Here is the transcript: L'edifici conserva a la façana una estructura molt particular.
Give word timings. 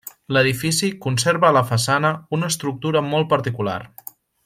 L'edifici 0.35 0.87
conserva 1.03 1.51
a 1.51 1.55
la 1.57 1.63
façana 1.73 2.11
una 2.39 2.49
estructura 2.55 3.05
molt 3.13 3.31
particular. 3.37 3.81